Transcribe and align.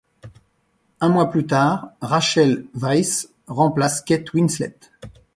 Un 0.99 1.09
mois 1.09 1.29
plus 1.29 1.45
tard, 1.45 1.91
Rachel 2.01 2.65
Weisz 2.73 3.27
remplace 3.45 4.01
Kate 4.01 4.33
Winslet. 4.33 4.75